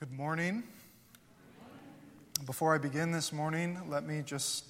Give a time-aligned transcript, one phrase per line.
[0.00, 0.62] Good morning.
[2.46, 4.64] Before I begin this morning, let me just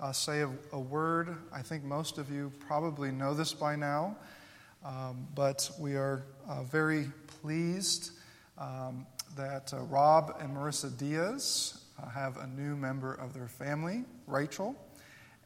[0.00, 1.36] uh, say a, a, word.
[1.52, 4.16] I think most of you probably know this by now,
[4.82, 7.10] um, but we are uh, very
[7.42, 8.12] pleased
[8.56, 14.06] um, that uh, Rob and Marissa Diaz uh, have a new member of their family,
[14.26, 14.74] Rachel.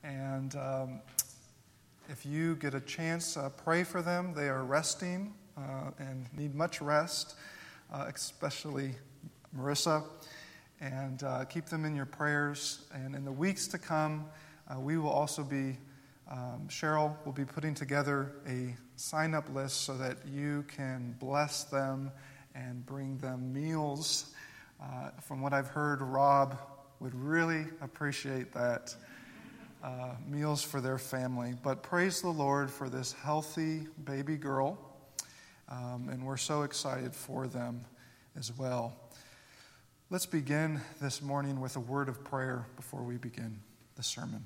[0.05, 1.01] And um,
[2.09, 4.35] if you get a chance, uh, pray for them.
[4.35, 7.35] They are resting uh, and need much rest,
[7.93, 8.95] especially
[9.57, 10.03] Marissa,
[10.81, 12.85] and uh, keep them in your prayers.
[12.93, 14.27] And in the weeks to come,
[14.69, 15.79] uh, we will also be,
[16.31, 21.65] um, Cheryl will be putting together a sign up list so that you can bless
[21.65, 22.11] them
[22.55, 24.35] and bring them meals.
[24.83, 26.59] Uh, from what I've heard, Rob
[27.01, 28.95] would really appreciate that.
[29.85, 31.55] Uh, meals for their family.
[31.63, 34.77] But praise the Lord for this healthy baby girl.
[35.69, 37.85] Um, and we're so excited for them
[38.37, 38.97] as well.
[40.09, 43.59] Let's begin this morning with a word of prayer before we begin
[43.97, 44.45] the sermon.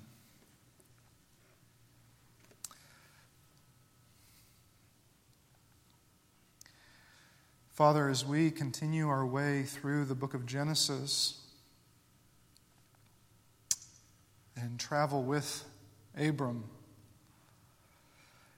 [7.69, 11.43] Father, as we continue our way through the book of Genesis
[14.57, 15.67] and travel with
[16.19, 16.65] Abram,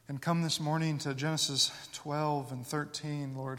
[0.06, 3.58] and come this morning to Genesis 12 and 13, Lord,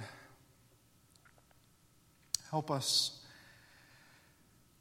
[2.49, 3.19] help us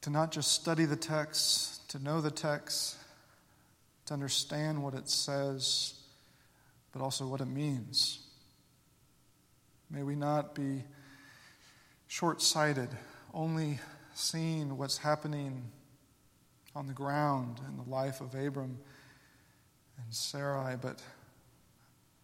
[0.03, 2.97] to not just study the text, to know the text,
[4.05, 5.93] to understand what it says,
[6.91, 8.19] but also what it means.
[9.89, 10.83] May we not be
[12.07, 12.89] short sighted,
[13.33, 13.79] only
[14.13, 15.71] seeing what's happening
[16.75, 18.77] on the ground in the life of Abram
[19.97, 21.01] and Sarai, but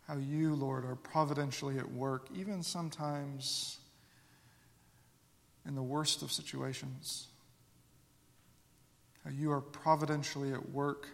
[0.05, 3.77] how you, Lord, are providentially at work, even sometimes
[5.65, 7.28] in the worst of situations
[9.23, 11.07] how you are providentially at work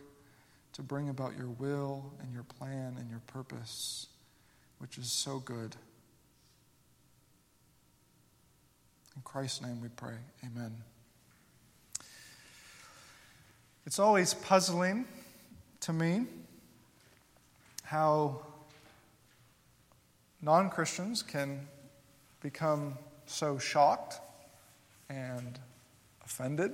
[0.73, 4.07] to bring about your will and your plan and your purpose,
[4.79, 5.75] which is so good.
[9.15, 10.17] In Christ's name we pray.
[10.43, 10.75] Amen.
[13.85, 15.05] It's always puzzling
[15.81, 16.25] to me
[17.83, 18.41] how
[20.41, 21.67] non Christians can
[22.41, 24.19] become so shocked
[25.09, 25.59] and
[26.25, 26.73] offended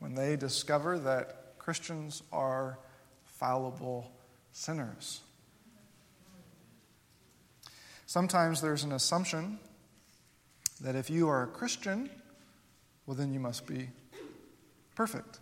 [0.00, 2.78] when they discover that Christians are
[3.24, 4.10] fallible
[4.50, 5.20] sinners.
[8.06, 9.60] Sometimes there's an assumption
[10.80, 12.10] that if you are a Christian,
[13.06, 13.88] well, then you must be
[14.96, 15.38] perfect.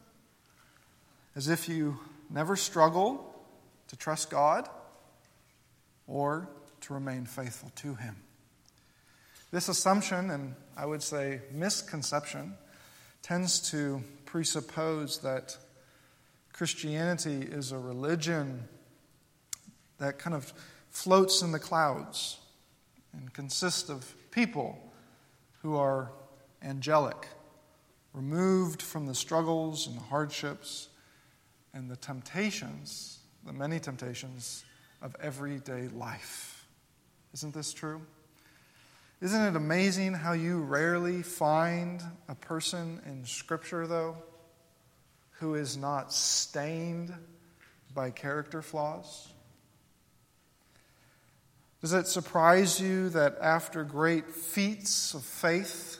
[1.34, 1.98] As if you
[2.28, 3.34] never struggle
[3.88, 4.68] to trust God
[6.06, 6.48] or
[6.82, 8.16] to remain faithful to Him.
[9.50, 12.54] This assumption, and I would say misconception,
[13.22, 15.56] tends to presuppose that
[16.52, 18.68] Christianity is a religion
[19.96, 20.52] that kind of
[20.90, 22.36] floats in the clouds
[23.14, 24.78] and consists of people
[25.62, 26.12] who are
[26.62, 27.26] angelic,
[28.12, 30.90] removed from the struggles and the hardships
[31.72, 34.62] and the temptations, the many temptations
[35.00, 36.66] of everyday life.
[37.32, 38.02] Isn't this true?
[39.20, 44.16] Isn't it amazing how you rarely find a person in Scripture, though,
[45.40, 47.12] who is not stained
[47.92, 49.32] by character flaws?
[51.80, 55.98] Does it surprise you that after great feats of faith,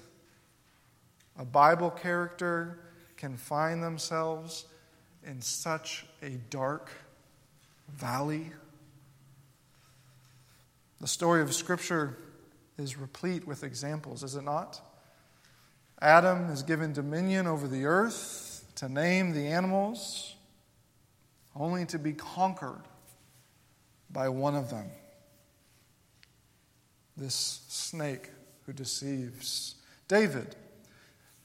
[1.37, 2.79] a Bible character
[3.17, 4.65] can find themselves
[5.27, 6.89] in such a dark
[7.89, 8.53] valley?
[11.01, 12.17] The story of Scripture
[12.79, 14.81] is replete with examples, is it not?
[16.01, 20.37] Adam is given dominion over the earth to name the animals,
[21.57, 22.83] only to be conquered
[24.11, 24.89] by one of them
[27.19, 28.31] this snake
[28.65, 29.75] who deceives.
[30.07, 30.55] David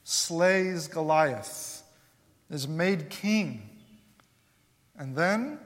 [0.04, 1.82] slays Goliath,
[2.48, 3.68] is made king,
[4.96, 5.58] and then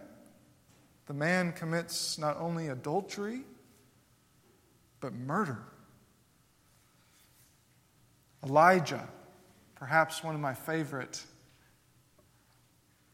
[1.07, 3.43] the man commits not only adultery
[5.01, 5.59] but murder.
[8.45, 9.09] Elijah,
[9.75, 11.23] perhaps one of my favorite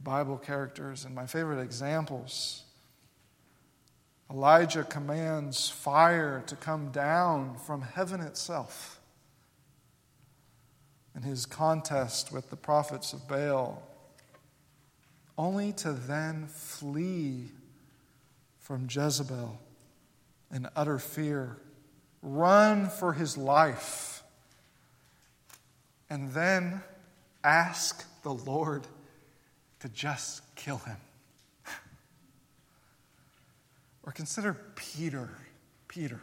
[0.00, 2.64] Bible characters and my favorite examples.
[4.30, 9.00] Elijah commands fire to come down from heaven itself
[11.14, 13.82] in his contest with the prophets of Baal,
[15.38, 17.52] only to then flee
[18.58, 19.60] from Jezebel
[20.52, 21.58] in utter fear
[22.24, 24.22] run for his life
[26.08, 26.82] and then
[27.44, 28.86] ask the Lord
[29.80, 30.96] to just kill him.
[34.02, 35.28] or consider Peter,
[35.86, 36.20] Peter,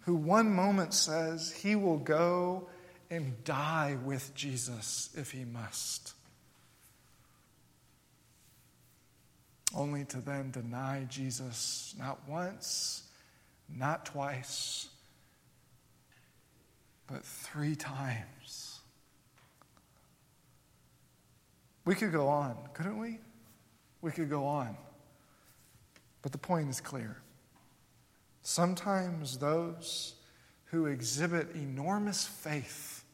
[0.00, 2.68] who one moment says he will go
[3.08, 6.14] and die with Jesus if he must.
[9.72, 13.04] Only to then deny Jesus not once,
[13.76, 14.88] not twice,
[17.06, 18.80] but three times.
[21.84, 23.18] We could go on, couldn't we?
[24.02, 24.76] We could go on.
[26.22, 27.16] But the point is clear.
[28.42, 30.14] Sometimes those
[30.66, 33.04] who exhibit enormous faith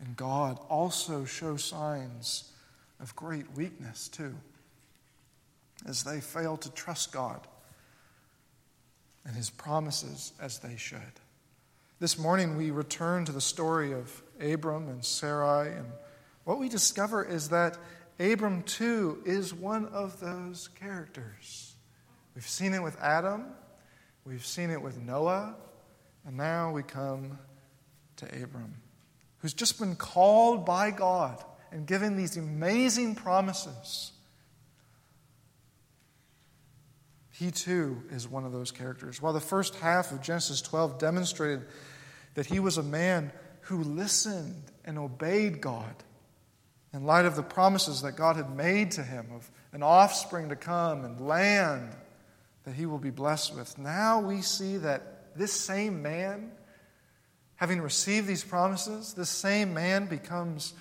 [0.00, 2.52] in God also show signs
[3.00, 4.34] of great weakness, too,
[5.86, 7.46] as they fail to trust God
[9.26, 11.00] and His promises as they should.
[11.98, 15.86] This morning, we return to the story of Abram and Sarai, and
[16.44, 17.76] what we discover is that
[18.20, 21.74] Abram, too, is one of those characters.
[22.34, 23.46] We've seen it with Adam,
[24.24, 25.56] we've seen it with Noah,
[26.24, 27.38] and now we come
[28.16, 28.74] to Abram,
[29.38, 31.42] who's just been called by God
[31.72, 34.12] and given these amazing promises.
[37.38, 39.20] He too is one of those characters.
[39.20, 41.66] While the first half of Genesis 12 demonstrated
[42.34, 43.30] that he was a man
[43.62, 45.94] who listened and obeyed God
[46.94, 50.56] in light of the promises that God had made to him of an offspring to
[50.56, 51.94] come and land
[52.64, 53.76] that he will be blessed with.
[53.76, 56.52] Now we see that this same man,
[57.56, 60.72] having received these promises, this same man becomes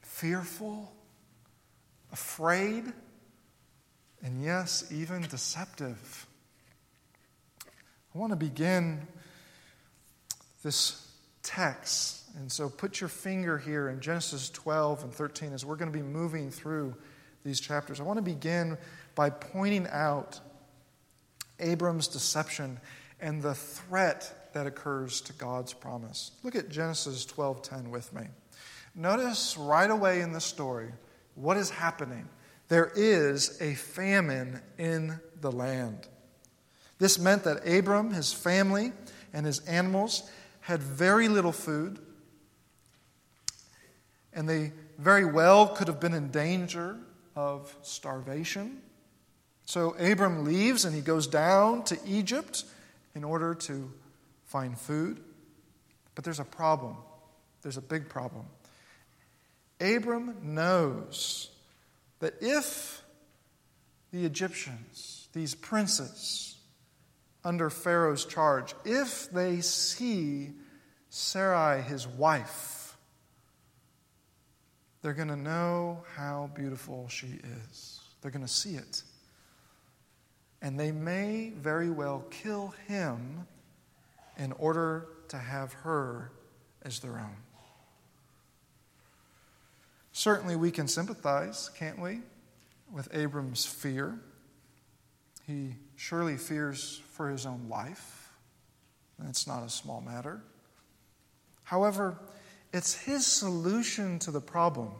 [0.00, 0.92] fearful,
[2.12, 2.92] afraid,
[4.22, 6.26] and yes, even deceptive.
[8.14, 9.06] I want to begin
[10.62, 11.08] this
[11.42, 12.20] text.
[12.36, 15.98] And so put your finger here in Genesis 12 and 13 as we're going to
[15.98, 16.94] be moving through
[17.44, 18.00] these chapters.
[18.00, 18.78] I want to begin
[19.14, 20.40] by pointing out
[21.58, 22.78] Abram's deception
[23.20, 26.32] and the threat that occurs to God's promise.
[26.42, 28.26] Look at Genesis 12:10 with me.
[28.94, 30.92] Notice right away in the story
[31.34, 32.28] what is happening
[32.72, 36.08] there is a famine in the land.
[36.98, 38.92] This meant that Abram, his family,
[39.34, 40.22] and his animals
[40.60, 41.98] had very little food,
[44.32, 46.96] and they very well could have been in danger
[47.36, 48.80] of starvation.
[49.66, 52.64] So Abram leaves and he goes down to Egypt
[53.14, 53.92] in order to
[54.46, 55.20] find food.
[56.14, 56.96] But there's a problem.
[57.60, 58.46] There's a big problem.
[59.78, 61.51] Abram knows
[62.22, 63.02] that if
[64.12, 66.56] the Egyptians, these princes
[67.44, 70.52] under Pharaoh's charge, if they see
[71.10, 72.96] Sarai, his wife,
[75.02, 78.00] they're going to know how beautiful she is.
[78.20, 79.02] They're going to see it.
[80.62, 83.48] And they may very well kill him
[84.38, 86.30] in order to have her
[86.82, 87.36] as their own.
[90.12, 92.20] Certainly, we can sympathize, can't we,
[92.92, 94.18] with Abram's fear.
[95.46, 98.30] He surely fears for his own life,
[99.28, 100.42] it's not a small matter.
[101.62, 102.18] However,
[102.72, 104.90] it's his solution to the problem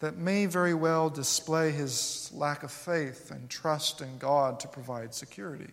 [0.00, 5.14] that may very well display his lack of faith and trust in God to provide
[5.14, 5.70] security.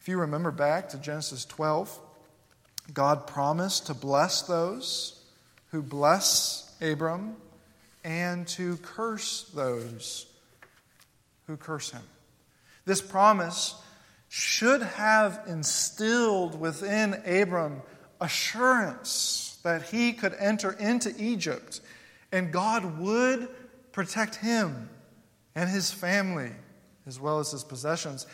[0.00, 1.98] If you remember back to Genesis 12,
[2.92, 5.24] God promised to bless those
[5.70, 7.36] who bless Abram
[8.04, 10.26] and to curse those
[11.46, 12.02] who curse him.
[12.84, 13.74] This promise
[14.28, 17.82] should have instilled within Abram
[18.20, 21.80] assurance that he could enter into Egypt
[22.32, 23.48] and God would
[23.92, 24.90] protect him
[25.54, 26.50] and his family
[27.06, 28.26] as well as his possessions,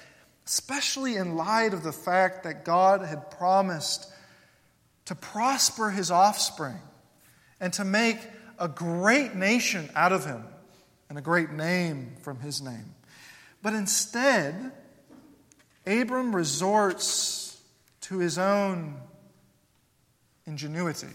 [0.47, 4.11] especially in light of the fact that God had promised
[5.05, 6.79] to prosper his offspring
[7.61, 8.19] and to make
[8.59, 10.45] a great nation out of him
[11.09, 12.95] and a great name from his name.
[13.63, 14.73] But instead,
[15.87, 17.61] Abram resorts
[18.03, 18.97] to his own
[20.47, 21.09] ingenuity.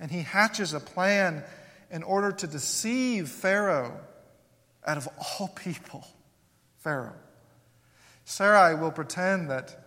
[0.00, 1.44] And he hatches a plan
[1.90, 3.98] in order to deceive Pharaoh
[4.86, 6.06] out of all people.
[6.78, 7.14] Pharaoh.
[8.24, 9.84] Sarai will pretend that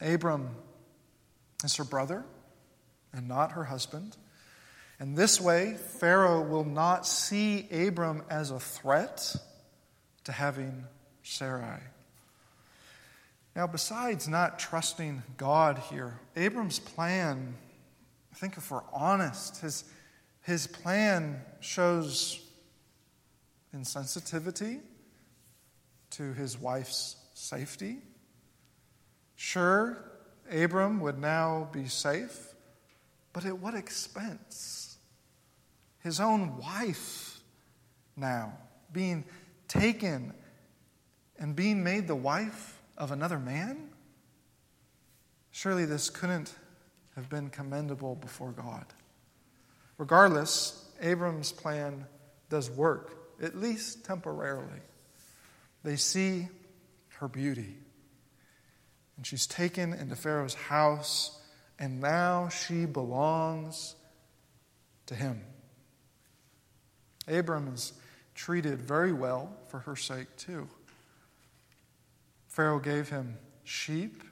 [0.00, 0.50] Abram
[1.64, 2.24] is her brother
[3.12, 4.16] and not her husband.
[4.98, 9.34] And this way, Pharaoh will not see Abram as a threat
[10.24, 10.84] to having
[11.22, 11.80] Sarai.
[13.56, 17.56] Now, besides not trusting God here, Abram's plan,
[18.32, 19.84] I think if we're honest, his,
[20.42, 22.40] his plan shows
[23.74, 24.80] insensitivity
[26.10, 27.98] to his wife's safety.
[29.34, 30.04] Sure,
[30.52, 32.49] Abram would now be safe,
[33.32, 34.96] but at what expense?
[36.02, 37.40] His own wife
[38.16, 38.52] now
[38.92, 39.24] being
[39.68, 40.32] taken
[41.38, 43.88] and being made the wife of another man?
[45.50, 46.54] Surely this couldn't
[47.16, 48.84] have been commendable before God.
[49.98, 52.06] Regardless, Abram's plan
[52.48, 54.80] does work, at least temporarily.
[55.82, 56.48] They see
[57.18, 57.76] her beauty.
[59.16, 61.39] And she's taken into Pharaoh's house,
[61.80, 63.96] and now she belongs
[65.06, 65.40] to him.
[67.26, 67.94] Abram is
[68.34, 70.68] treated very well for her sake, too.
[72.48, 74.22] Pharaoh gave him sheep,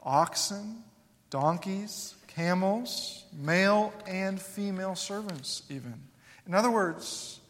[0.00, 0.84] oxen,
[1.30, 5.94] donkeys, camels, male and female servants, even.
[6.46, 7.40] In other words,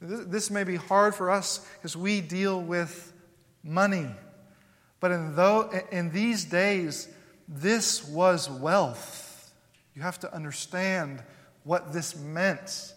[0.00, 3.12] this may be hard for us because we deal with
[3.62, 4.08] money.
[5.00, 5.38] But in,
[5.90, 7.08] in these days,
[7.48, 9.52] this was wealth.
[9.94, 11.22] You have to understand
[11.64, 12.94] what this meant.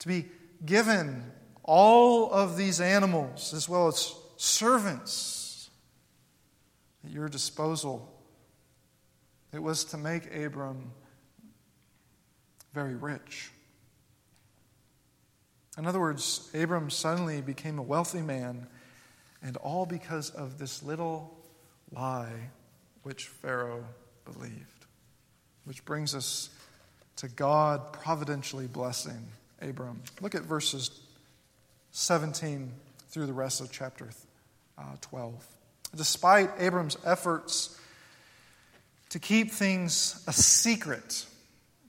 [0.00, 0.26] To be
[0.64, 1.24] given
[1.62, 5.70] all of these animals as well as servants
[7.04, 8.10] at your disposal.
[9.52, 10.92] It was to make Abram
[12.72, 13.50] very rich.
[15.76, 18.66] In other words, Abram suddenly became a wealthy man,
[19.42, 21.36] and all because of this little
[21.90, 22.50] lie
[23.02, 23.84] which Pharaoh
[24.24, 24.86] believed.
[25.64, 26.50] Which brings us
[27.16, 29.28] to God providentially blessing
[29.60, 30.02] Abram.
[30.20, 30.90] Look at verses
[31.92, 32.72] 17
[33.08, 34.08] through the rest of chapter
[34.78, 35.46] uh, 12.
[35.94, 37.78] Despite Abram's efforts
[39.10, 41.26] to keep things a secret,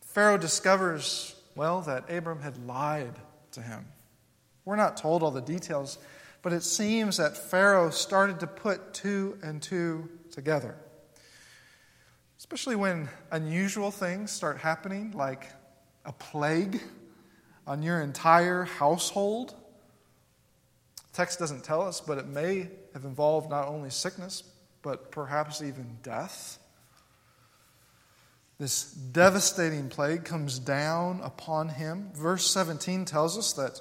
[0.01, 3.13] Pharaoh discovers, well, that Abram had lied
[3.51, 3.85] to him.
[4.65, 5.97] We're not told all the details,
[6.41, 10.75] but it seems that Pharaoh started to put two and two together.
[12.41, 15.45] Especially when unusual things start happening, like
[16.05, 16.81] a plague
[17.67, 19.53] on your entire household.
[21.13, 24.41] text doesn't tell us, but it may have involved not only sickness,
[24.81, 26.57] but perhaps even death.
[28.57, 32.09] This devastating plague comes down upon him.
[32.15, 33.79] Verse 17 tells us that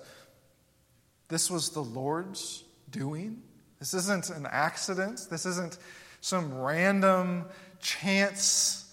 [1.28, 3.40] this was the Lord's doing.
[3.78, 5.28] This isn't an accident.
[5.30, 5.78] This isn't
[6.20, 7.46] some random
[7.80, 8.92] chance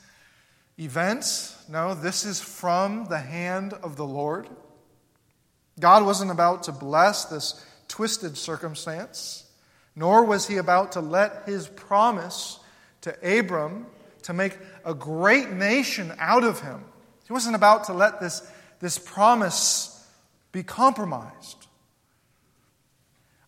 [0.80, 1.56] event.
[1.70, 4.48] No, this is from the hand of the Lord.
[5.80, 9.46] God wasn't about to bless this twisted circumstance,
[9.96, 12.60] nor was he about to let his promise
[13.02, 13.86] to Abram
[14.24, 16.84] to make a great nation out of him.
[17.26, 20.06] He wasn't about to let this, this promise
[20.52, 21.68] be compromised.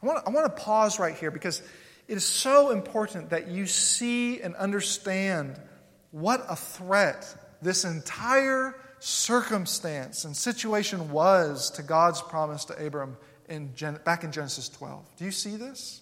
[0.01, 1.62] I want, I want to pause right here because
[2.10, 5.60] it is so important that you see and understand
[6.10, 13.16] what a threat this entire circumstance and situation was to God's promise to Abram
[13.48, 15.06] in Gen- back in Genesis 12.
[15.18, 16.01] Do you see this?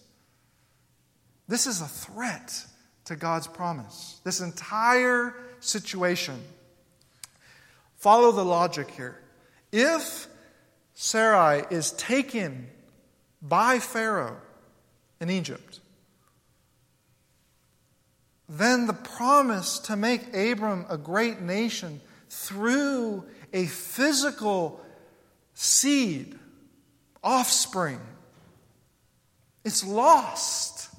[1.50, 2.66] This is a threat
[3.06, 4.22] to God's promise.
[4.24, 6.42] This entire situation.
[7.98, 9.20] Follow the logic here.
[9.74, 10.28] If
[10.94, 12.70] Sarai is taken
[13.42, 14.38] by Pharaoh
[15.20, 15.82] in Egypt,
[18.50, 22.00] then the promise to make Abram a great nation
[22.30, 24.82] through a physical
[25.54, 26.38] seed,
[27.24, 28.00] offspring,
[29.66, 30.90] it's lost.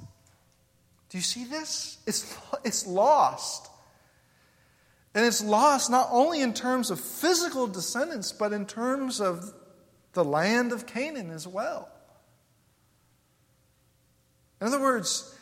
[1.09, 1.99] Do you see this?
[2.07, 3.71] It's, it's lost.
[5.15, 9.55] And it's lost not only in terms of physical descendants, but in terms of
[10.13, 11.89] the land of Canaan as well.
[14.61, 15.35] In other words,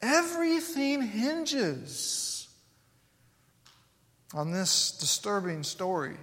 [0.00, 2.48] everything hinges
[4.34, 6.16] on this disturbing story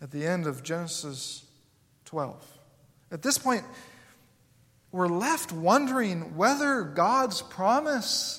[0.00, 1.44] at the end of Genesis
[2.04, 2.44] 12.
[3.10, 3.64] At this point,
[4.90, 8.38] we're left wondering whether God's promise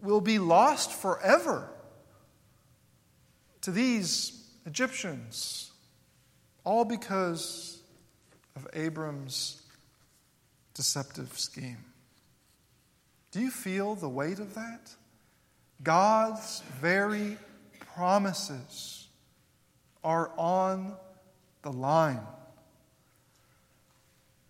[0.00, 1.68] will be lost forever
[3.62, 5.70] to these Egyptians,
[6.64, 7.82] all because
[8.56, 9.62] of Abram's
[10.74, 11.87] deceptive scheme.
[13.30, 14.90] Do you feel the weight of that?
[15.82, 17.36] God's very
[17.94, 19.08] promises
[20.02, 20.96] are on
[21.62, 22.26] the line.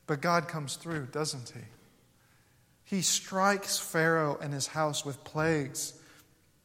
[0.06, 1.61] But God comes through, doesn't He?
[2.88, 5.92] he strikes Pharaoh and his house with plagues.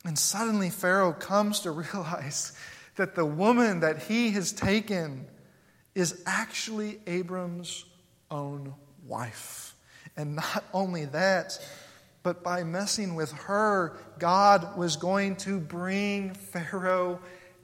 [0.05, 2.53] And suddenly Pharaoh comes to realize
[2.95, 5.25] that the woman that he has taken
[5.95, 7.83] is actually Abram's
[8.31, 8.73] own
[9.05, 9.75] wife.
[10.15, 11.59] And not only that,
[12.23, 17.19] but by messing with her, God was going to bring Pharaoh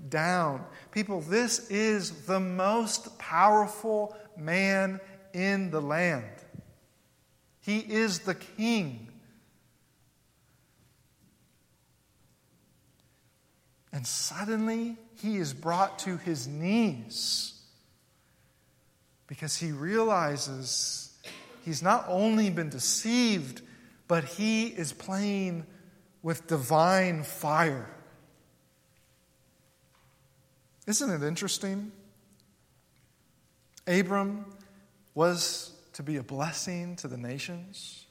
[0.10, 0.66] down.
[0.92, 5.00] People, this is the most powerful man
[5.34, 6.25] in the land.
[7.62, 9.08] He is the king.
[13.92, 17.54] And suddenly he is brought to his knees
[19.28, 21.18] because he realizes
[21.63, 23.62] he's not only been deceived,
[24.10, 25.66] but he is playing
[26.24, 27.88] with divine fire.
[30.88, 31.92] Isn't it interesting?
[33.88, 34.46] Abram
[35.13, 38.08] was to be a blessing to the nations.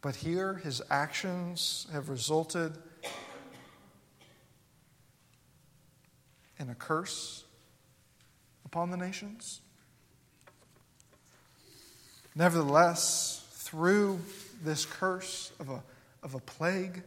[0.00, 2.78] But here, his actions have resulted
[6.60, 7.44] in a curse
[8.64, 9.60] upon the nations.
[12.38, 14.20] Nevertheless, through
[14.62, 15.82] this curse of a,
[16.22, 17.02] of a plague,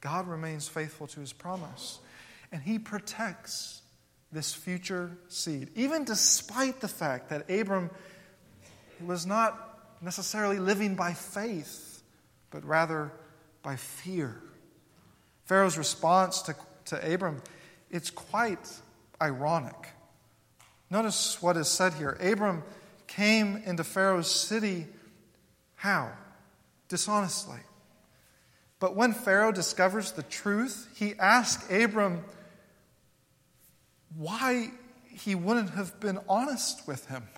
[0.00, 2.00] God remains faithful to his promise.
[2.50, 3.80] And he protects
[4.32, 7.90] this future seed, even despite the fact that Abram
[9.06, 12.02] was not necessarily living by faith,
[12.50, 13.12] but rather
[13.62, 14.42] by fear.
[15.44, 17.40] Pharaoh's response to, to Abram,
[17.88, 18.68] it's quite
[19.20, 19.90] ironic.
[20.90, 22.18] Notice what is said here.
[22.20, 22.64] Abram
[23.16, 24.86] came into Pharaoh's city
[25.82, 26.12] how?
[26.88, 27.58] Dishonestly.
[28.78, 32.24] But when Pharaoh discovers the truth, he asks Abram
[34.16, 34.70] why
[35.08, 37.24] he wouldn't have been honest with him.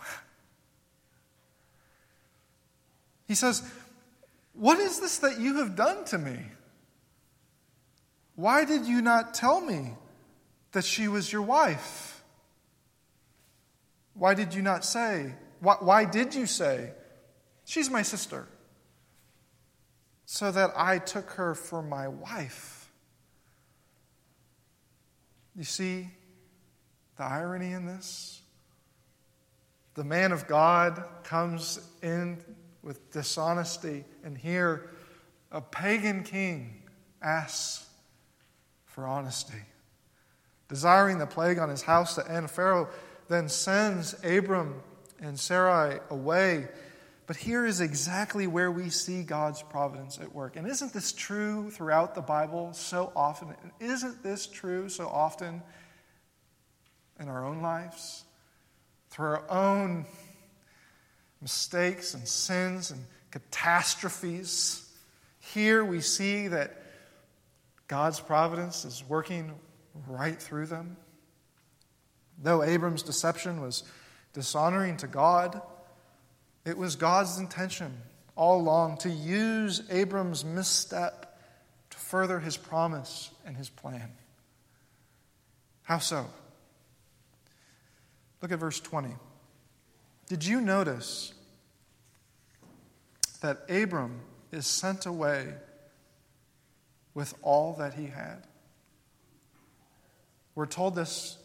[3.27, 3.67] He says,
[4.53, 6.39] What is this that you have done to me?
[8.37, 9.93] Why did you not tell me
[10.73, 12.23] that she was your wife?
[14.13, 15.33] Why did you not say?
[15.65, 16.93] Why, why did you say,
[17.65, 18.47] She's my sister?
[20.27, 22.91] So that I took her for my wife.
[25.57, 26.09] You see
[27.17, 28.43] the irony in this?
[29.95, 32.43] The man of God comes in
[32.83, 34.91] with dishonesty, and here
[35.51, 36.83] a pagan king
[37.23, 37.87] asks
[38.85, 39.63] for honesty.
[40.69, 42.89] Desiring the plague on his house to end, Pharaoh
[43.29, 44.83] then sends Abram
[45.21, 46.69] and Sarai away.
[47.27, 50.57] But here is exactly where we see God's providence at work.
[50.57, 53.55] And isn't this true throughout the Bible so often?
[53.81, 55.63] Isn't this true so often
[57.19, 58.25] in our own lives?
[59.09, 60.05] Through our own
[61.41, 64.91] mistakes and sins and catastrophes.
[65.41, 66.83] Here we see that
[67.87, 69.53] God's providence is working
[70.07, 70.97] right through them.
[72.43, 73.85] Though Abram's deception was
[74.35, 75.63] dishonoring to God,
[76.67, 77.97] it was God's intention
[78.37, 81.39] all along to use Abram's misstep
[81.91, 84.11] to further his promise and his plan.
[85.85, 86.27] How so?
[88.43, 89.11] Look at verse 20.
[90.29, 91.33] Did you notice
[93.41, 94.21] that Abram
[94.51, 95.55] is sent away
[97.15, 98.47] with all that he had?
[100.55, 101.39] We're told this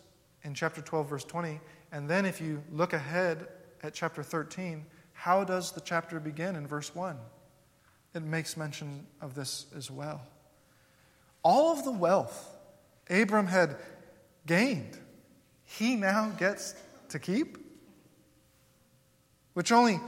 [0.43, 1.59] in chapter 12, verse 20.
[1.91, 3.47] And then if you look ahead
[3.81, 7.17] at chapter 13, how does the chapter begin in verse 1?
[8.13, 10.21] It makes mention of this as well.
[11.43, 12.55] All of the wealth
[13.09, 13.75] Abram had
[14.45, 14.97] gained,
[15.65, 16.75] he now gets
[17.09, 17.57] to keep,
[19.53, 19.99] which only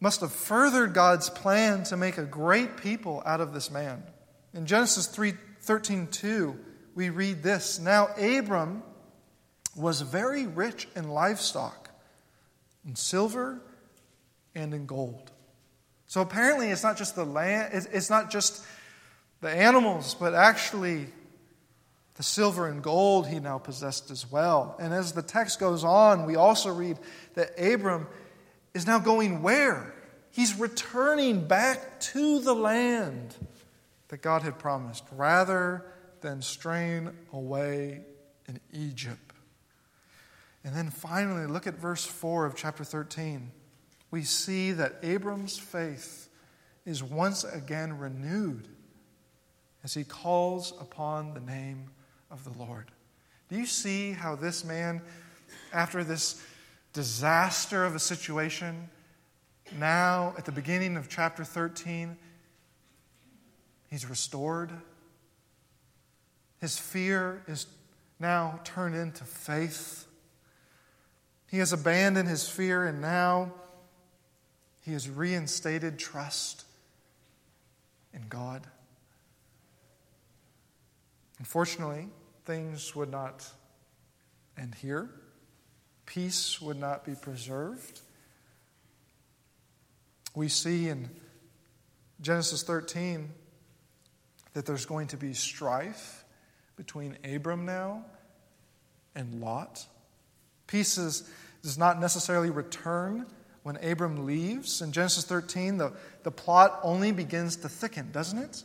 [0.00, 4.02] must have furthered God's plan to make a great people out of this man.
[4.52, 6.58] In Genesis 3 13, 2,
[6.94, 8.82] we read this Now Abram
[9.76, 11.90] was very rich in livestock,
[12.86, 13.60] in silver
[14.54, 15.30] and in gold.
[16.06, 18.64] So apparently, it's not just the land, it's not just
[19.40, 21.06] the animals, but actually
[22.14, 24.76] the silver and gold he now possessed as well.
[24.78, 26.98] And as the text goes on, we also read
[27.34, 28.06] that Abram
[28.72, 29.92] is now going where?
[30.30, 33.34] He's returning back to the land
[34.08, 35.84] that God had promised rather
[36.20, 38.02] than straying away
[38.48, 39.33] in Egypt.
[40.64, 43.50] And then finally, look at verse 4 of chapter 13.
[44.10, 46.28] We see that Abram's faith
[46.86, 48.68] is once again renewed
[49.82, 51.90] as he calls upon the name
[52.30, 52.90] of the Lord.
[53.48, 55.02] Do you see how this man,
[55.72, 56.42] after this
[56.92, 58.88] disaster of a situation,
[59.78, 62.16] now, at the beginning of chapter 13,
[63.90, 64.70] he's restored.
[66.60, 67.66] His fear is
[68.20, 70.06] now turned into faith.
[71.54, 73.52] He has abandoned his fear, and now
[74.80, 76.64] he has reinstated trust
[78.12, 78.66] in God.
[81.38, 82.08] Unfortunately,
[82.44, 83.48] things would not
[84.58, 85.08] end here.
[86.06, 88.00] Peace would not be preserved.
[90.34, 91.08] We see in
[92.20, 93.30] Genesis 13
[94.54, 96.24] that there's going to be strife
[96.74, 98.06] between Abram now
[99.14, 99.86] and Lot.
[100.66, 101.30] Peace is,
[101.64, 103.24] does not necessarily return
[103.62, 104.82] when Abram leaves.
[104.82, 108.62] In Genesis 13, the, the plot only begins to thicken, doesn't it?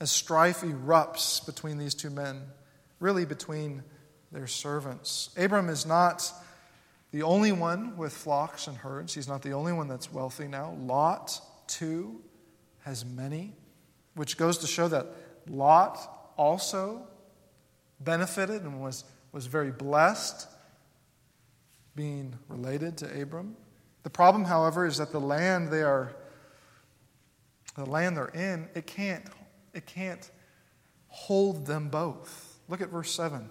[0.00, 2.42] As strife erupts between these two men,
[3.00, 3.82] really between
[4.30, 5.30] their servants.
[5.36, 6.32] Abram is not
[7.10, 9.12] the only one with flocks and herds.
[9.12, 10.76] He's not the only one that's wealthy now.
[10.78, 12.20] Lot, too,
[12.84, 13.52] has many,
[14.14, 15.08] which goes to show that
[15.48, 15.98] Lot
[16.36, 17.08] also
[17.98, 20.46] benefited and was, was very blessed
[21.98, 23.56] being related to Abram.
[24.04, 26.14] The problem, however, is that the land they are
[27.74, 29.24] the land they're in, it can't
[29.74, 30.30] it can't
[31.08, 32.60] hold them both.
[32.68, 33.50] Look at verse 7.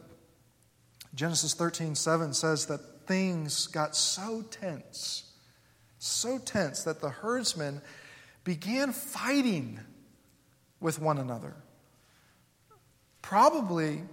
[1.13, 5.29] Genesis 13, 7 says that things got so tense,
[5.99, 7.81] so tense that the herdsmen
[8.45, 9.77] began fighting
[10.79, 11.57] with one another.
[13.21, 14.03] Probably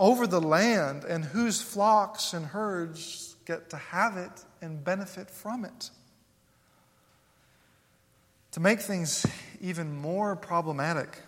[0.00, 4.30] over the land and whose flocks and herds get to have it
[4.62, 5.90] and benefit from it.
[8.52, 9.26] To make things
[9.60, 11.18] even more problematic,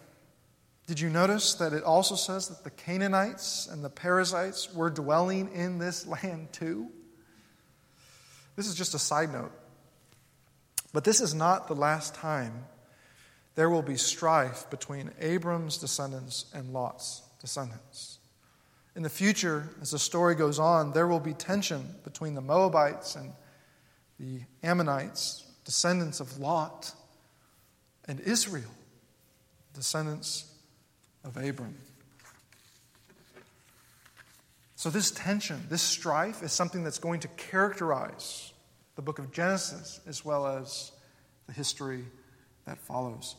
[0.87, 5.53] did you notice that it also says that the Canaanites and the Perizzites were dwelling
[5.53, 6.89] in this land too?
[8.55, 9.53] This is just a side note.
[10.93, 12.67] But this is not the last time
[13.55, 18.19] there will be strife between Abram's descendants and Lot's descendants.
[18.95, 23.17] In the future, as the story goes on, there will be tension between the Moabites
[23.17, 23.33] and
[24.21, 26.93] the Ammonites, descendants of Lot,
[28.07, 28.71] and Israel,
[29.73, 30.53] descendants
[31.25, 31.77] of Abram.
[34.77, 38.53] So, this tension, this strife, is something that's going to characterize
[38.97, 40.93] the book of Genesis as well as
[41.47, 42.05] the history
[42.67, 43.37] that follows.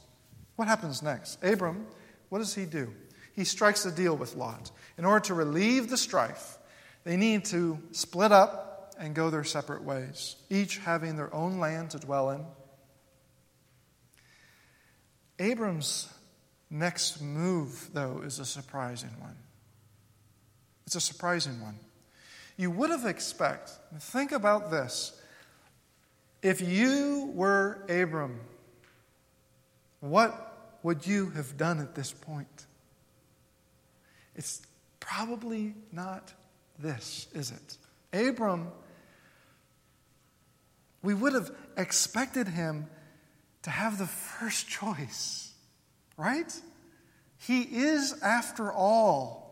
[0.55, 1.43] What happens next?
[1.43, 1.85] Abram,
[2.29, 2.93] what does he do?
[3.33, 4.71] he strikes a deal with Lot.
[4.97, 6.57] In order to relieve the strife,
[7.03, 11.91] they need to split up and go their separate ways, each having their own land
[11.91, 12.45] to dwell in.
[15.39, 16.13] Abram's
[16.69, 19.35] next move, though, is a surprising one.
[20.85, 21.79] It's a surprising one.
[22.55, 25.19] You would have expected, think about this.
[26.43, 28.39] If you were Abram,
[30.01, 32.65] what would you have done at this point?
[34.35, 34.61] It's
[35.03, 36.33] probably not
[36.79, 37.77] this, is it?
[38.27, 38.69] Abram,
[41.01, 42.87] we would have expected him
[43.63, 45.53] to have the first choice,
[46.17, 46.51] right?
[47.37, 49.43] He is, after all,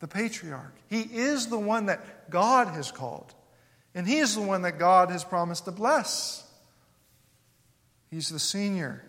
[0.00, 0.74] the patriarch.
[0.88, 3.34] He is the one that God has called,
[3.94, 6.48] and he is the one that God has promised to bless.
[8.10, 9.04] He's the senior,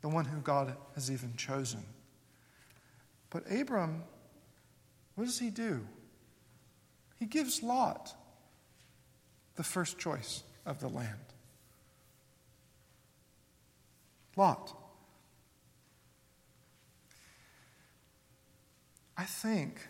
[0.00, 1.82] the one who God has even chosen.
[3.30, 4.04] But Abram
[5.14, 5.86] what does he do?
[7.18, 8.14] He gives Lot
[9.56, 11.08] the first choice of the land.
[14.36, 14.76] Lot.
[19.16, 19.80] I think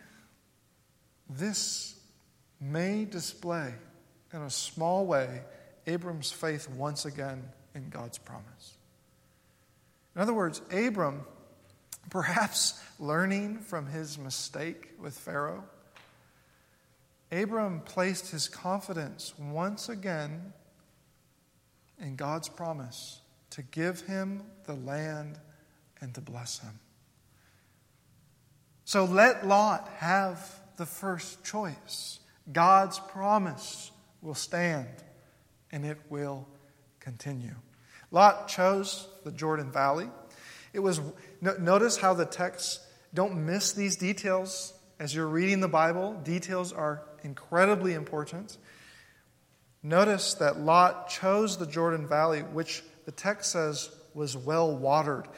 [1.30, 1.98] this
[2.60, 3.72] may display,
[4.32, 5.42] in a small way,
[5.86, 7.42] Abram's faith once again
[7.74, 8.76] in God's promise.
[10.14, 11.22] In other words, Abram
[12.10, 15.64] Perhaps learning from his mistake with Pharaoh,
[17.32, 20.52] Abram placed his confidence once again
[21.98, 25.38] in God's promise to give him the land
[26.00, 26.78] and to bless him.
[28.84, 32.20] So let Lot have the first choice.
[32.52, 33.90] God's promise
[34.22, 34.88] will stand
[35.72, 36.46] and it will
[37.00, 37.54] continue.
[38.10, 40.08] Lot chose the Jordan Valley.
[40.74, 41.00] It was
[41.40, 46.20] notice how the texts don't miss these details as you're reading the Bible.
[46.24, 48.58] Details are incredibly important.
[49.82, 55.28] Notice that Lot chose the Jordan Valley, which the text says was well watered.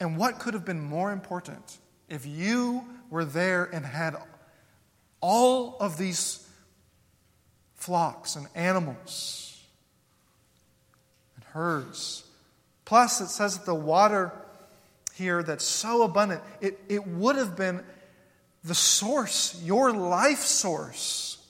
[0.00, 4.16] And what could have been more important if you were there and had
[5.20, 6.44] all of these
[7.76, 9.60] flocks and animals
[11.36, 12.24] and herds.
[12.92, 14.30] Plus, it says that the water
[15.14, 17.82] here that's so abundant, it, it would have been
[18.64, 21.42] the source, your life source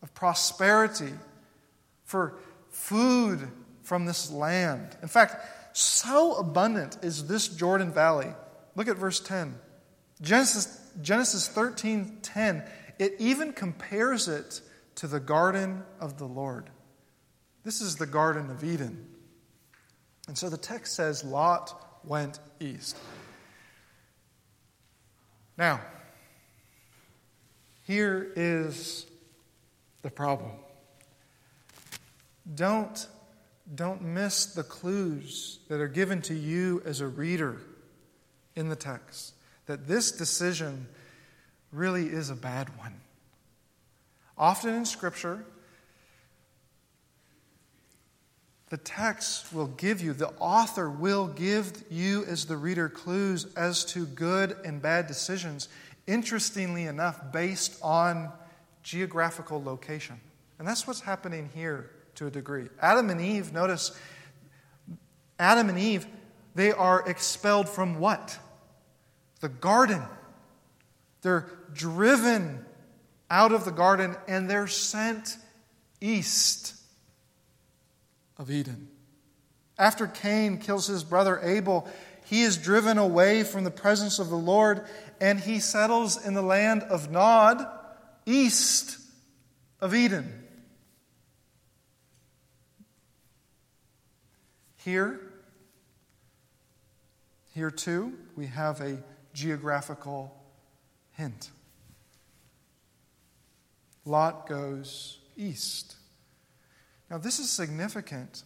[0.00, 1.12] of prosperity
[2.04, 2.38] for
[2.70, 3.48] food
[3.82, 4.96] from this land.
[5.02, 8.32] In fact, so abundant is this Jordan Valley.
[8.76, 9.56] Look at verse 10.
[10.22, 12.62] Genesis, Genesis 13 10,
[13.00, 14.60] it even compares it
[14.94, 16.70] to the garden of the Lord.
[17.64, 19.15] This is the Garden of Eden.
[20.26, 22.96] And so the text says Lot went east.
[25.56, 25.80] Now,
[27.84, 29.06] here is
[30.02, 30.50] the problem.
[32.54, 33.06] Don't,
[33.74, 37.60] don't miss the clues that are given to you as a reader
[38.54, 39.34] in the text
[39.66, 40.86] that this decision
[41.72, 42.94] really is a bad one.
[44.38, 45.44] Often in Scripture,
[48.68, 53.84] the text will give you, the author will give you, as the reader, clues as
[53.86, 55.68] to good and bad decisions,
[56.06, 58.30] interestingly enough, based on
[58.82, 60.20] geographical location.
[60.58, 62.68] And that's what's happening here to a degree.
[62.80, 63.96] Adam and Eve, notice,
[65.38, 66.06] Adam and Eve,
[66.56, 68.36] they are expelled from what?
[69.40, 70.02] The garden.
[71.22, 72.64] They're driven
[73.30, 75.36] out of the garden and they're sent
[76.00, 76.76] east
[78.38, 78.88] of Eden.
[79.78, 81.88] After Cain kills his brother Abel,
[82.24, 84.84] he is driven away from the presence of the Lord
[85.20, 87.64] and he settles in the land of Nod,
[88.24, 88.98] east
[89.80, 90.42] of Eden.
[94.78, 95.20] Here,
[97.54, 99.02] here too, we have a
[99.34, 100.34] geographical
[101.12, 101.50] hint.
[104.04, 105.96] Lot goes east.
[107.10, 108.42] Now, this is significant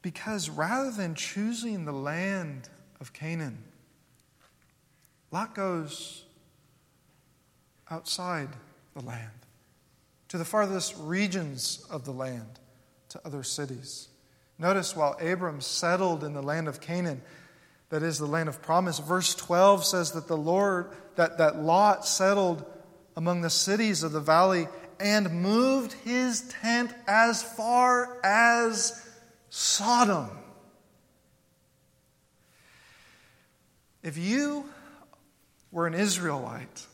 [0.00, 2.68] because rather than choosing the land
[3.00, 3.58] of Canaan,
[5.30, 6.24] Lot goes
[7.90, 8.48] outside
[8.94, 9.30] the land,
[10.28, 12.58] to the farthest regions of the land,
[13.10, 14.08] to other cities.
[14.58, 17.22] Notice while Abram settled in the land of Canaan,
[17.90, 22.06] that is the land of promise, verse 12 says that the Lord, that, that Lot
[22.06, 22.64] settled
[23.16, 24.66] among the cities of the valley
[25.02, 29.04] and moved his tent as far as
[29.50, 30.30] Sodom.
[34.02, 34.64] If you
[35.72, 36.86] were an Israelite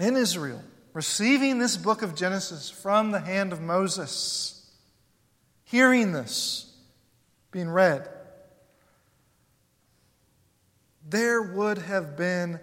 [0.00, 4.68] in Israel, receiving this book of Genesis from the hand of Moses,
[5.64, 6.74] hearing this
[7.52, 8.08] being read,
[11.08, 12.58] there would have been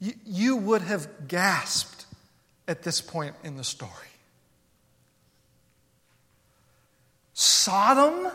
[0.00, 2.06] you, would have gasped
[2.66, 3.92] at this point in the story.
[7.32, 8.30] Sodom?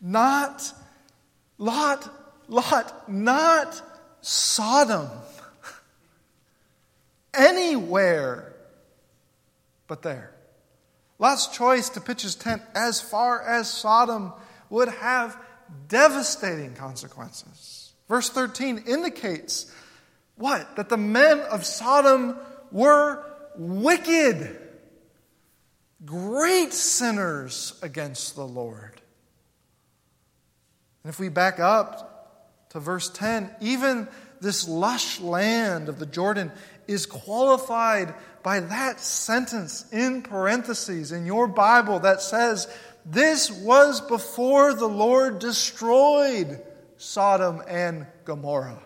[0.00, 0.72] Not
[1.58, 2.10] Lot,
[2.48, 3.80] Lot, not
[4.20, 5.08] Sodom.
[7.32, 8.52] Anywhere
[9.86, 10.32] but there.
[11.18, 14.32] Lot's choice to pitch his tent as far as Sodom
[14.70, 15.36] would have
[15.88, 17.81] devastating consequences.
[18.12, 19.74] Verse 13 indicates
[20.36, 20.76] what?
[20.76, 22.36] That the men of Sodom
[22.70, 23.24] were
[23.56, 24.54] wicked,
[26.04, 29.00] great sinners against the Lord.
[31.02, 34.06] And if we back up to verse 10, even
[34.42, 36.52] this lush land of the Jordan
[36.86, 42.68] is qualified by that sentence in parentheses in your Bible that says,
[43.06, 46.60] This was before the Lord destroyed
[47.02, 48.80] Sodom and Gomorrah.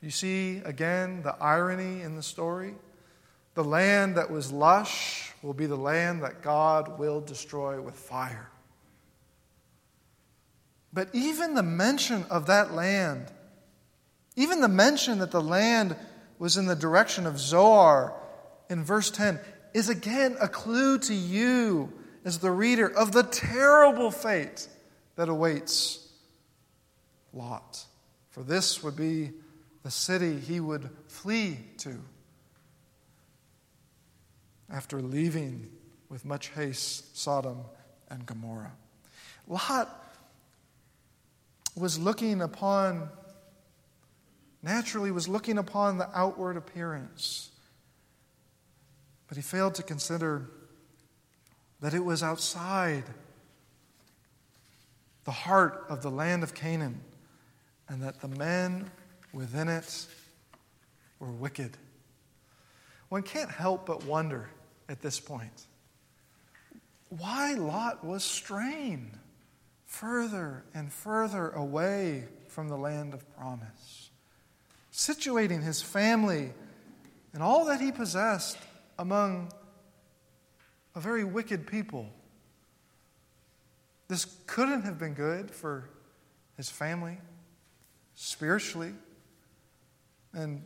[0.00, 2.74] You see again the irony in the story?
[3.54, 8.50] The land that was lush will be the land that God will destroy with fire.
[10.92, 13.30] But even the mention of that land,
[14.34, 15.94] even the mention that the land
[16.40, 18.12] was in the direction of Zoar
[18.68, 19.38] in verse 10,
[19.72, 21.92] is again a clue to you
[22.24, 24.66] as the reader of the terrible fate
[25.22, 26.08] that awaits
[27.32, 27.84] Lot.
[28.30, 29.30] For this would be
[29.84, 32.00] the city he would flee to
[34.68, 35.70] after leaving
[36.08, 37.58] with much haste Sodom
[38.10, 38.72] and Gomorrah.
[39.46, 40.12] Lot
[41.76, 43.08] was looking upon,
[44.60, 47.52] naturally, was looking upon the outward appearance,
[49.28, 50.50] but he failed to consider
[51.80, 53.04] that it was outside
[55.24, 57.00] the heart of the land of Canaan,
[57.88, 58.90] and that the men
[59.32, 60.06] within it
[61.18, 61.76] were wicked.
[63.08, 64.48] One can't help but wonder
[64.88, 65.66] at this point
[67.18, 69.18] why Lot was strained
[69.84, 74.10] further and further away from the land of promise,
[74.92, 76.52] situating his family
[77.34, 78.56] and all that he possessed
[78.98, 79.52] among
[80.94, 82.08] a very wicked people.
[84.12, 85.88] This couldn't have been good for
[86.58, 87.16] his family,
[88.14, 88.92] spiritually,
[90.34, 90.62] and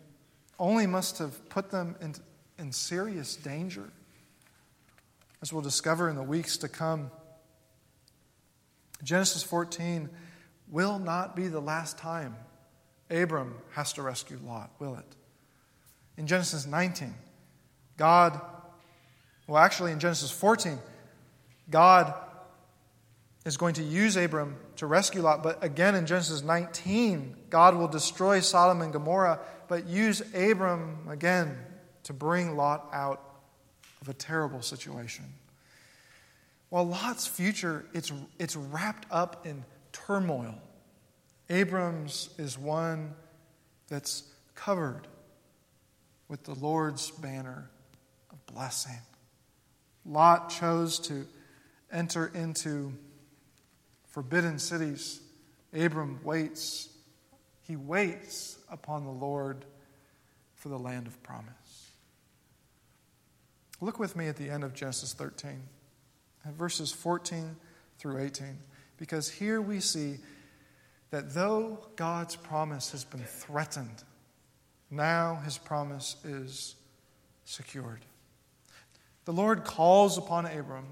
[0.58, 2.16] only must have put them in,
[2.58, 3.88] in serious danger.
[5.42, 7.12] As we'll discover in the weeks to come,
[9.04, 10.10] Genesis 14
[10.68, 12.34] will not be the last time
[13.12, 15.16] Abram has to rescue Lot, will it?
[16.16, 17.14] In Genesis 19,
[17.96, 18.40] God,
[19.46, 20.80] well, actually, in Genesis 14,
[21.70, 22.12] God
[23.46, 25.44] is going to use Abram to rescue Lot.
[25.44, 31.56] But again, in Genesis 19, God will destroy Sodom and Gomorrah, but use Abram again
[32.02, 33.22] to bring Lot out
[34.02, 35.24] of a terrible situation.
[36.70, 40.56] While Lot's future, it's, it's wrapped up in turmoil.
[41.48, 43.14] Abram's is one
[43.86, 44.24] that's
[44.56, 45.06] covered
[46.26, 47.70] with the Lord's banner
[48.32, 48.98] of blessing.
[50.04, 51.24] Lot chose to
[51.92, 52.92] enter into
[54.16, 55.20] forbidden cities.
[55.74, 56.88] Abram waits.
[57.64, 59.66] He waits upon the Lord
[60.54, 61.90] for the land of promise.
[63.82, 65.60] Look with me at the end of Genesis 13
[66.56, 67.56] verses 14
[67.98, 68.56] through 18,
[68.96, 70.16] because here we see
[71.10, 74.02] that though God's promise has been threatened,
[74.90, 76.76] now his promise is
[77.44, 78.06] secured.
[79.26, 80.86] The Lord calls upon Abram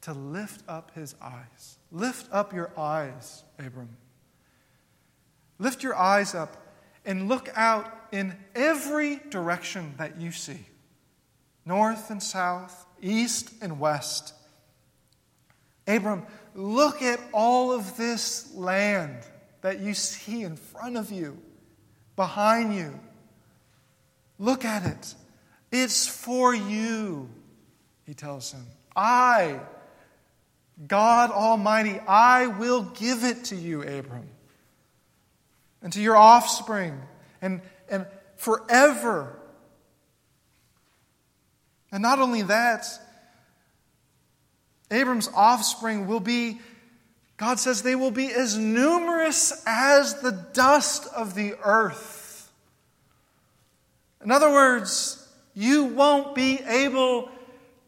[0.00, 1.76] to lift up his eyes.
[1.92, 3.96] Lift up your eyes, Abram.
[5.58, 6.56] Lift your eyes up
[7.04, 10.66] and look out in every direction that you see
[11.64, 14.34] north and south, east and west.
[15.86, 19.16] Abram, look at all of this land
[19.60, 21.38] that you see in front of you,
[22.16, 22.98] behind you.
[24.38, 25.14] Look at it.
[25.70, 27.28] It's for you,
[28.04, 28.66] he tells him.
[28.96, 29.60] I,
[30.86, 34.28] God Almighty, I will give it to you, Abram,
[35.82, 37.00] and to your offspring,
[37.42, 39.36] and, and forever.
[41.92, 42.86] And not only that,
[44.90, 46.60] Abram's offspring will be,
[47.36, 52.50] God says, they will be as numerous as the dust of the earth.
[54.22, 57.28] In other words, you won't be able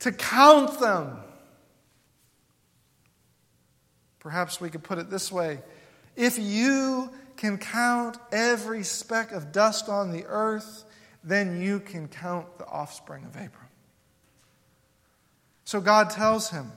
[0.00, 1.18] to count them.
[4.22, 5.58] Perhaps we could put it this way
[6.14, 10.84] if you can count every speck of dust on the earth,
[11.24, 13.50] then you can count the offspring of Abram.
[15.64, 16.70] So God tells him,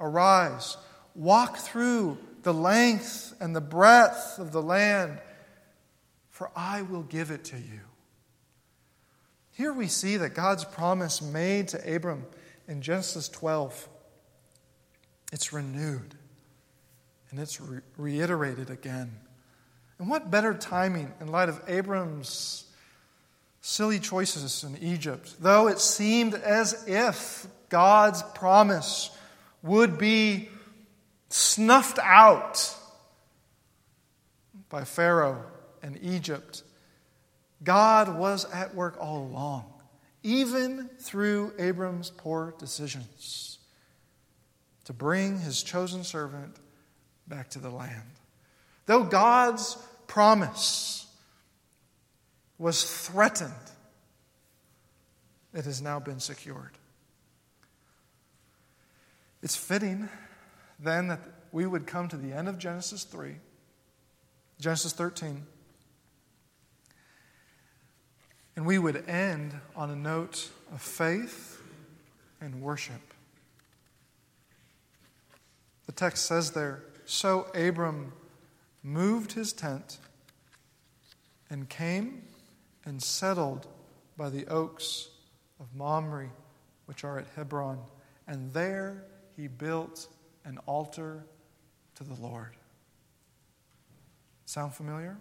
[0.00, 0.78] Arise,
[1.14, 5.18] walk through the length and the breadth of the land,
[6.30, 7.80] for I will give it to you.
[9.52, 12.24] Here we see that God's promise made to Abram
[12.66, 13.86] in Genesis 12,
[15.30, 16.14] it's renewed
[17.30, 19.10] and it's re- reiterated again.
[19.98, 22.64] And what better timing in light of Abram's
[23.60, 29.10] silly choices in Egypt, though it seemed as if God's promise
[29.62, 30.48] would be
[31.28, 32.74] snuffed out
[34.70, 35.44] by Pharaoh
[35.82, 36.62] and Egypt,
[37.62, 39.66] God was at work all along,
[40.22, 43.58] even through Abram's poor decisions,
[44.84, 46.56] to bring his chosen servant
[47.30, 48.02] back to the land.
[48.84, 51.06] Though God's promise
[52.58, 53.54] was threatened,
[55.54, 56.72] it has now been secured.
[59.42, 60.08] It's fitting
[60.78, 61.20] then that
[61.52, 63.36] we would come to the end of Genesis 3,
[64.60, 65.46] Genesis 13,
[68.56, 71.62] and we would end on a note of faith
[72.40, 73.00] and worship.
[75.86, 78.12] The text says there So Abram
[78.84, 79.98] moved his tent
[81.50, 82.22] and came
[82.84, 83.66] and settled
[84.16, 85.08] by the oaks
[85.58, 86.30] of Mamre,
[86.86, 87.80] which are at Hebron,
[88.28, 89.06] and there
[89.36, 90.06] he built
[90.44, 91.24] an altar
[91.96, 92.56] to the Lord.
[94.44, 95.18] Sound familiar?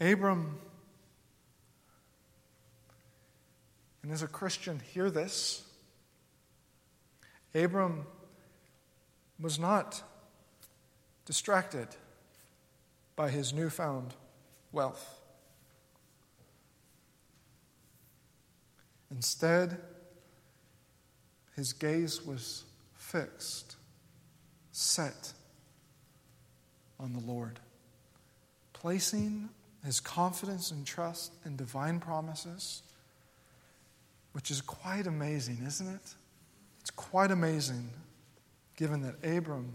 [0.00, 0.56] Abram,
[4.04, 5.64] and as a Christian, hear this.
[7.54, 8.06] Abram
[9.38, 10.02] was not
[11.24, 11.88] distracted
[13.16, 14.14] by his newfound
[14.72, 15.20] wealth.
[19.10, 19.78] Instead,
[21.54, 23.76] his gaze was fixed,
[24.72, 25.32] set
[26.98, 27.60] on the Lord,
[28.72, 29.50] placing
[29.84, 32.82] his confidence and trust in divine promises,
[34.32, 36.14] which is quite amazing, isn't it?
[36.96, 37.88] Quite amazing
[38.76, 39.72] given that Abram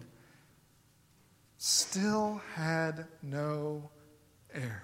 [1.57, 3.89] still had no
[4.53, 4.84] heir,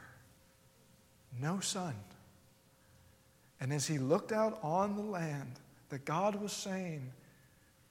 [1.40, 1.96] no son.
[3.60, 5.60] And as he looked out on the land
[5.90, 7.12] that God was saying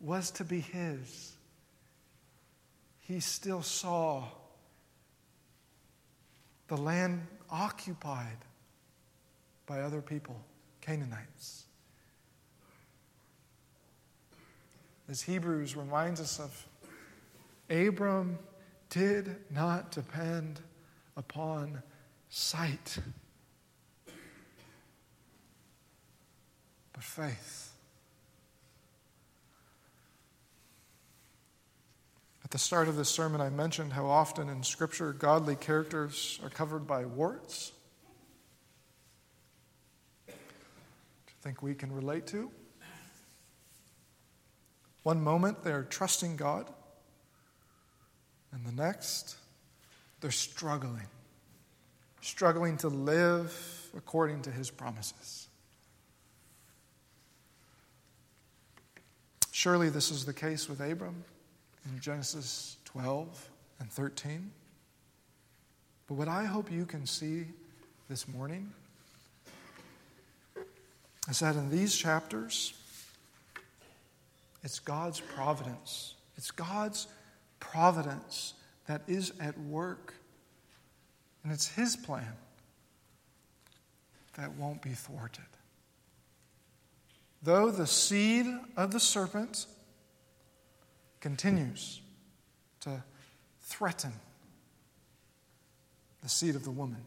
[0.01, 1.37] was to be his,
[3.01, 4.25] he still saw
[6.69, 8.39] the land occupied
[9.67, 10.37] by other people,
[10.81, 11.65] Canaanites.
[15.13, 16.67] As Hebrews reminds us of,
[17.69, 18.39] Abram
[18.89, 20.59] did not depend
[21.19, 21.83] upon
[22.31, 22.97] sight,
[26.95, 27.75] but faith.
[32.43, 36.49] At the start of this sermon, I mentioned how often in Scripture godly characters are
[36.49, 37.73] covered by warts.
[40.27, 42.51] Do you think we can relate to?
[45.03, 46.69] One moment they're trusting God,
[48.53, 49.37] and the next
[50.21, 51.09] they're struggling,
[52.21, 55.49] struggling to live according to his promises.
[59.51, 61.25] Surely this is the case with Abram
[61.85, 63.51] in Genesis 12
[63.81, 64.51] and 13.
[66.07, 67.47] But what I hope you can see
[68.09, 68.73] this morning
[71.29, 72.75] is that in these chapters,
[74.63, 76.15] it's God's providence.
[76.37, 77.09] It's God's
[77.61, 78.55] providence
[78.87, 80.15] that is at work.
[81.43, 82.35] And it's His plan
[84.37, 85.45] that won't be thwarted.
[87.43, 88.47] Though the seed
[88.77, 89.67] of the serpent
[91.21, 92.01] continues
[92.81, 93.03] to
[93.61, 94.13] threaten
[96.23, 97.05] the seed of the woman,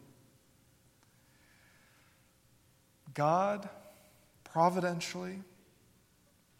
[3.13, 3.69] God
[4.43, 5.39] providentially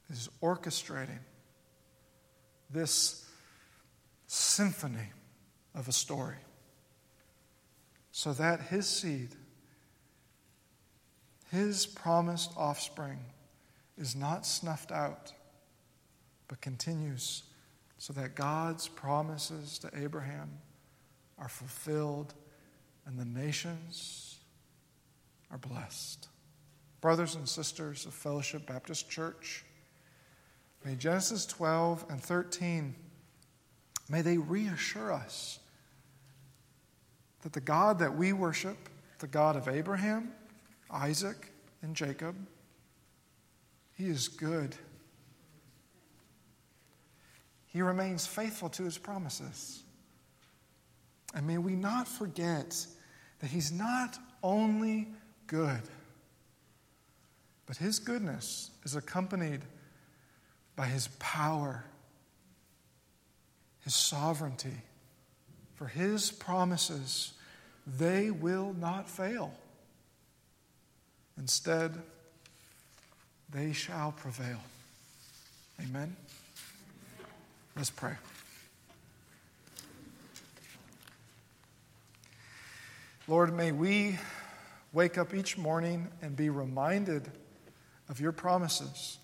[0.10, 1.20] is orchestrating
[2.70, 3.26] this
[4.28, 5.12] symphony
[5.74, 6.38] of a story
[8.12, 9.36] so that his seed,
[11.52, 13.20] his promised offspring,
[13.98, 15.34] is not snuffed out,
[16.48, 17.44] but continues
[17.98, 20.50] so that God's promises to Abraham
[21.38, 22.34] are fulfilled
[23.06, 24.40] and the nations
[25.52, 26.28] are blessed.
[27.02, 29.64] Brothers and sisters of Fellowship Baptist Church,
[30.86, 32.94] May Genesis 12 and 13,
[34.08, 35.58] may they reassure us
[37.42, 38.78] that the God that we worship,
[39.18, 40.32] the God of Abraham,
[40.92, 42.36] Isaac, and Jacob,
[43.98, 44.76] he is good.
[47.66, 49.82] He remains faithful to his promises.
[51.34, 52.86] And may we not forget
[53.40, 55.08] that he's not only
[55.48, 55.82] good,
[57.66, 59.62] but his goodness is accompanied
[60.76, 61.86] by his power,
[63.84, 64.82] his sovereignty.
[65.76, 67.34] For his promises,
[67.86, 69.54] they will not fail.
[71.38, 71.94] Instead,
[73.52, 74.60] they shall prevail.
[75.82, 76.16] Amen.
[77.76, 78.14] Let's pray.
[83.28, 84.18] Lord, may we
[84.94, 87.30] wake up each morning and be reminded
[88.08, 89.18] of your promises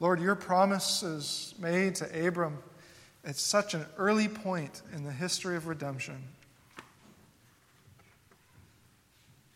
[0.00, 2.58] Lord, your promises made to Abram
[3.24, 6.22] at such an early point in the history of redemption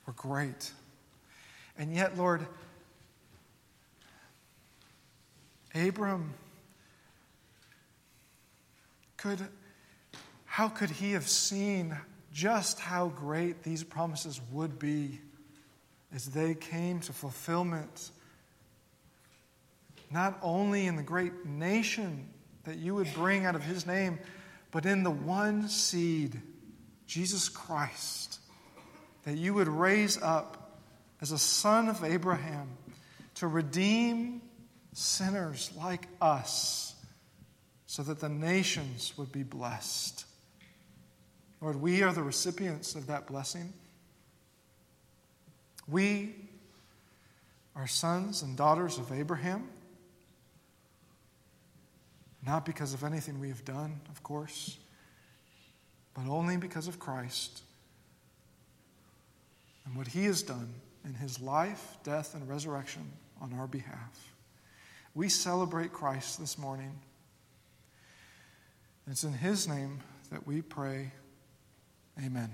[0.07, 0.73] were great.
[1.77, 2.47] And yet, Lord,
[5.75, 6.33] Abram
[9.17, 9.47] could
[10.47, 11.97] how could he have seen
[12.33, 15.21] just how great these promises would be
[16.13, 18.11] as they came to fulfillment
[20.11, 22.29] not only in the great nation
[22.65, 24.19] that you would bring out of his name,
[24.71, 26.41] but in the one seed,
[27.07, 28.41] Jesus Christ,
[29.25, 30.79] that you would raise up
[31.21, 32.69] as a son of Abraham
[33.37, 34.43] to redeem
[34.93, 36.95] sinners like us
[37.87, 40.25] so that the nations would be blessed.
[41.61, 43.73] Lord, we are the recipients of that blessing.
[45.89, 46.35] We
[47.75, 49.69] are sons and daughters of Abraham.
[52.49, 54.79] Not because of anything we have done, of course,
[56.15, 57.61] but only because of Christ
[59.85, 60.73] and what he has done
[61.05, 63.03] in his life, death, and resurrection
[63.43, 64.33] on our behalf.
[65.15, 66.99] We celebrate Christ this morning.
[69.07, 71.13] It's in his name that we pray.
[72.19, 72.51] Amen.